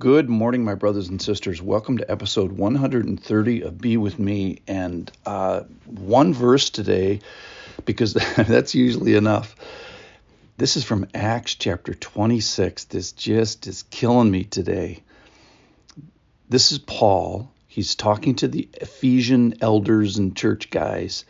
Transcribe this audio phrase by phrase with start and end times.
[0.00, 1.60] Good morning, my brothers and sisters.
[1.60, 4.60] Welcome to episode 130 of Be With Me.
[4.68, 7.18] And uh, one verse today,
[7.84, 9.56] because that's usually enough.
[10.56, 12.84] This is from Acts chapter 26.
[12.84, 15.02] This just is killing me today.
[16.48, 17.50] This is Paul.
[17.66, 21.24] He's talking to the Ephesian elders and church guys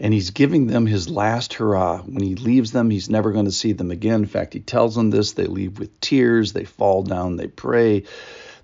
[0.00, 2.02] and he's giving them his last hurrah.
[2.02, 4.22] When he leaves them, he's never going to see them again.
[4.22, 5.32] In fact, he tells them this.
[5.32, 8.04] They leave with tears, they fall down, they pray.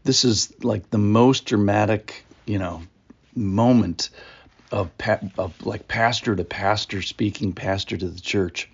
[0.02, 2.82] This is like the most dramatic, you know,
[3.35, 4.11] moment
[4.72, 4.90] of,
[5.38, 8.68] of like pastor to pastor speaking, pastor to the church.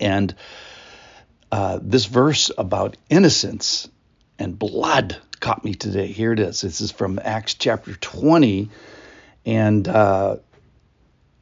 [0.00, 0.34] And
[1.52, 3.88] uh, this verse about innocence
[4.38, 6.06] and blood caught me today.
[6.06, 6.62] Here it is.
[6.62, 8.70] This is from Acts chapter 20.
[9.46, 10.36] And uh,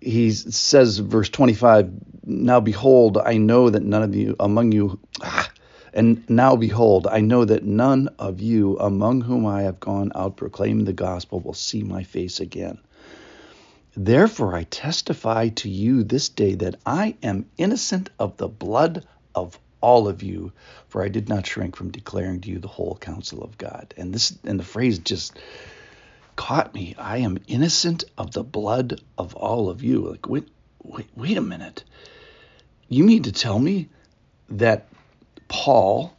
[0.00, 1.90] he says, verse 25,
[2.24, 5.50] Now behold, I know that none of you among you, ah,
[5.92, 10.36] and now behold, I know that none of you among whom I have gone out
[10.36, 12.78] proclaiming the gospel will see my face again.
[13.96, 19.58] Therefore, I testify to you this day that I am innocent of the blood of
[19.80, 20.52] all of you,
[20.88, 23.94] for I did not shrink from declaring to you the whole counsel of God.
[23.96, 25.38] And this, and the phrase just
[26.38, 26.94] caught me.
[26.96, 30.08] I am innocent of the blood of all of you.
[30.08, 30.48] Like, wait,
[30.84, 31.82] wait, wait a minute.
[32.88, 33.88] You mean to tell me
[34.48, 34.86] that
[35.48, 36.16] Paul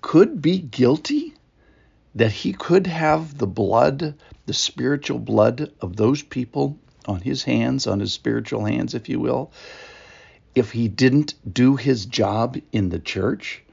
[0.00, 1.34] could be guilty?
[2.14, 4.14] That he could have the blood,
[4.46, 9.18] the spiritual blood of those people on his hands, on his spiritual hands, if you
[9.18, 9.50] will,
[10.54, 13.64] if he didn't do his job in the church?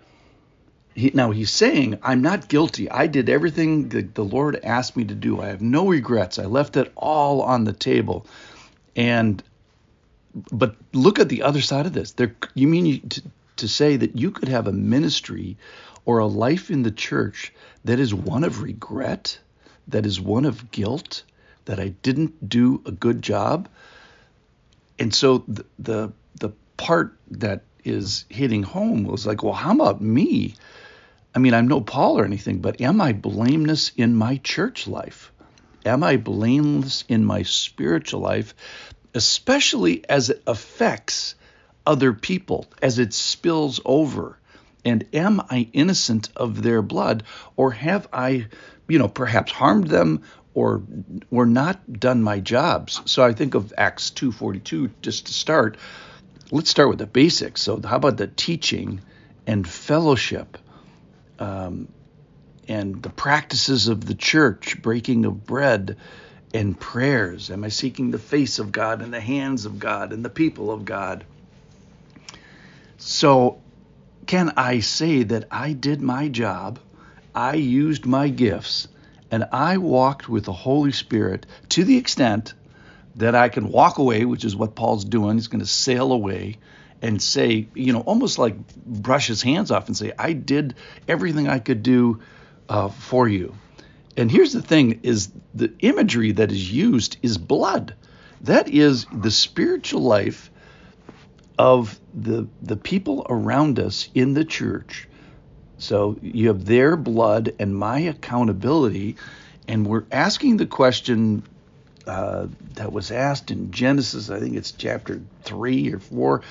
[0.95, 2.89] He, now he's saying, I'm not guilty.
[2.89, 5.41] I did everything that the Lord asked me to do.
[5.41, 6.39] I have no regrets.
[6.39, 8.25] I left it all on the table.
[8.95, 9.43] And
[10.51, 12.11] but look at the other side of this.
[12.13, 13.21] There, you mean to,
[13.57, 15.57] to say that you could have a ministry
[16.05, 19.37] or a life in the church that is one of regret,
[19.87, 21.23] that is one of guilt,
[21.65, 23.67] that I didn't do a good job.
[24.97, 30.01] And so the the, the part that is hitting home was like, well, how about
[30.01, 30.55] me?
[31.35, 35.33] I mean, I'm no Paul or anything, but am I blameless in my church life?
[35.85, 38.55] Am I blameless in my spiritual life,
[39.13, 41.35] especially as it affects
[41.85, 44.39] other people, as it spills over?
[44.85, 47.23] And am I innocent of their blood,
[47.57, 48.47] or have I,
[48.87, 50.21] you know, perhaps harmed them
[50.53, 50.83] or
[51.31, 53.01] or not done my jobs?
[53.05, 55.75] So I think of Acts 2:42 just to start.
[56.49, 57.61] Let's start with the basics.
[57.61, 59.01] So how about the teaching
[59.45, 60.57] and fellowship?
[61.39, 61.87] Um,
[62.67, 65.97] and the practices of the church, breaking of bread
[66.53, 67.51] and prayers?
[67.51, 70.71] Am I seeking the face of God and the hands of God and the people
[70.71, 71.25] of God?
[72.97, 73.61] So,
[74.25, 76.79] can I say that I did my job,
[77.35, 78.87] I used my gifts,
[79.29, 82.53] and I walked with the Holy Spirit to the extent
[83.17, 85.35] that I can walk away, which is what Paul's doing.
[85.35, 86.57] He's going to sail away
[87.01, 90.75] and say, you know, almost like brush his hands off and say, I did
[91.07, 92.21] everything I could do
[92.69, 93.55] uh, for you.
[94.17, 97.95] And here's the thing is the imagery that is used is blood.
[98.41, 100.51] That is the spiritual life
[101.57, 105.07] of the the people around us in the church.
[105.77, 109.17] So you have their blood and my accountability,
[109.67, 111.43] and we're asking the question
[112.07, 114.29] uh, that was asked in Genesis.
[114.29, 116.41] I think it's chapter three or four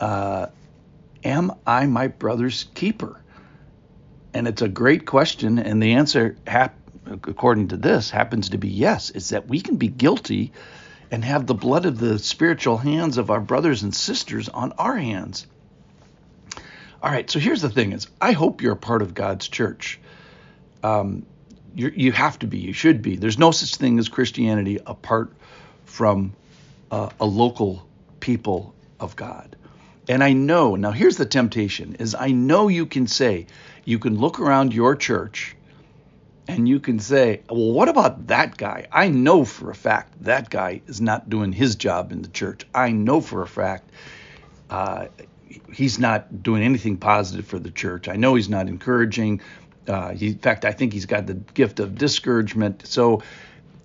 [0.00, 0.46] uh,
[1.22, 3.20] Am I my brother's keeper?
[4.32, 5.58] And it's a great question.
[5.58, 9.10] And the answer, hap- according to this, happens to be yes.
[9.10, 10.52] Is that we can be guilty
[11.10, 14.96] and have the blood of the spiritual hands of our brothers and sisters on our
[14.96, 15.46] hands.
[17.02, 19.98] All right, so here's the thing: is I hope you're a part of God's church.
[20.82, 21.26] Um,
[21.74, 22.58] you have to be.
[22.58, 23.16] You should be.
[23.16, 25.32] There's no such thing as Christianity apart
[25.84, 26.34] from
[26.90, 27.86] uh, a local
[28.18, 29.56] people of God.
[30.10, 33.46] And I know, now here's the temptation is I know you can say,
[33.84, 35.54] you can look around your church
[36.48, 38.88] and you can say, well, what about that guy?
[38.90, 42.66] I know for a fact that guy is not doing his job in the church.
[42.74, 43.88] I know for a fact
[44.68, 45.06] uh,
[45.72, 48.08] he's not doing anything positive for the church.
[48.08, 49.40] I know he's not encouraging.
[49.86, 52.84] Uh, he, in fact, I think he's got the gift of discouragement.
[52.84, 53.22] So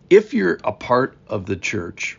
[0.10, 2.18] if you're a part of the church,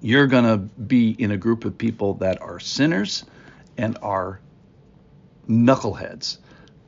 [0.00, 3.24] you're going to be in a group of people that are sinners
[3.76, 4.40] and are
[5.48, 6.38] knuckleheads.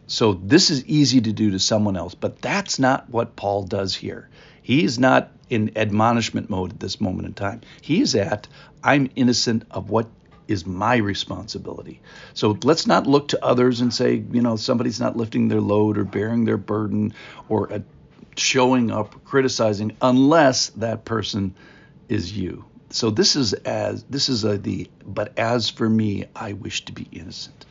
[0.06, 3.94] So this is easy to do to someone else, but that's not what Paul does
[3.94, 4.28] here.
[4.62, 7.60] He's not in admonishment mode at this moment in time.
[7.80, 8.48] He's at,
[8.82, 10.08] I'm innocent of what
[10.48, 12.00] is my responsibility.
[12.34, 15.96] So let's not look to others and say, you know, somebody's not lifting their load
[15.96, 17.14] or bearing their burden
[17.48, 17.78] or uh,
[18.36, 21.54] showing up, criticizing, unless that person
[22.08, 22.64] is you.
[22.90, 26.92] So this is as this is a, the but as for me, I wish to
[26.92, 27.66] be innocent.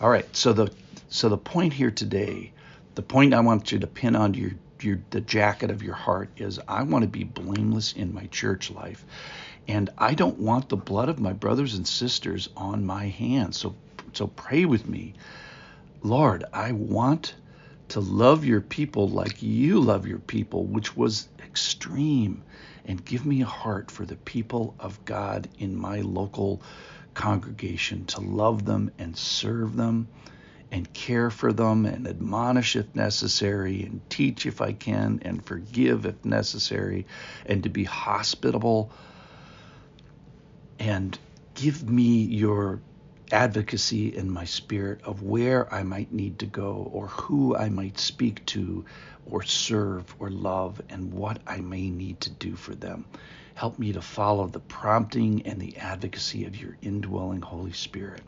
[0.00, 0.26] All right.
[0.36, 0.72] So the
[1.08, 2.52] so the point here today,
[2.94, 6.30] the point I want you to pin onto your your the jacket of your heart
[6.36, 9.04] is I want to be blameless in my church life.
[9.68, 13.58] And I don't want the blood of my brothers and sisters on my hands.
[13.58, 13.76] So
[14.12, 15.14] so pray with me.
[16.02, 17.34] Lord, I want
[17.88, 22.42] to love your people like you love your people, which was extreme.
[22.84, 26.62] And give me a heart for the people of God in my local
[27.14, 30.08] congregation to love them and serve them
[30.70, 36.06] and care for them and admonish if necessary and teach if I can and forgive
[36.06, 37.06] if necessary
[37.46, 38.90] and to be hospitable
[40.78, 41.18] and
[41.54, 42.80] give me your
[43.32, 47.98] advocacy in my spirit of where I might need to go or who I might
[47.98, 48.84] speak to
[49.26, 53.06] or serve or love and what I may need to do for them.
[53.54, 58.22] Help me to follow the prompting and the advocacy of your indwelling Holy Spirit.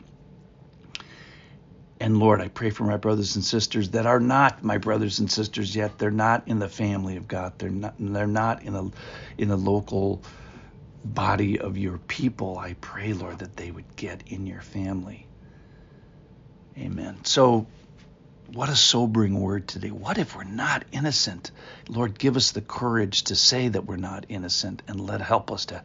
[1.99, 5.31] And Lord, I pray for my brothers and sisters that are not my brothers and
[5.31, 5.99] sisters yet.
[5.99, 7.53] They're not in the family of God.
[7.59, 7.95] They're not.
[7.99, 8.91] They're not in a
[9.37, 10.23] in a local
[11.03, 12.57] body of your people.
[12.57, 15.27] I pray, Lord, that they would get in your family.
[16.77, 17.25] Amen.
[17.25, 17.67] So,
[18.53, 19.91] what a sobering word today.
[19.91, 21.51] What if we're not innocent?
[21.87, 25.65] Lord, give us the courage to say that we're not innocent and let help us
[25.67, 25.83] to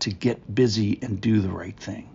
[0.00, 2.08] to get busy and do the right thing.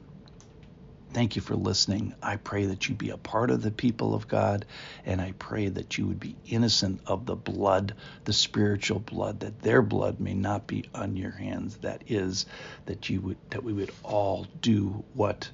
[1.13, 2.15] Thank you for listening.
[2.23, 4.65] I pray that you be a part of the people of God,
[5.05, 7.93] and I pray that you would be innocent of the blood,
[8.25, 11.77] the spiritual blood, that their blood may not be on your hands.
[11.77, 12.47] That is,
[12.87, 15.49] that you would that we would all do what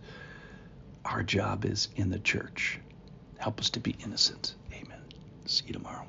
[1.04, 2.80] our job is in the church.
[3.38, 4.56] Help us to be innocent.
[4.74, 5.02] Amen.
[5.46, 6.06] See you tomorrow.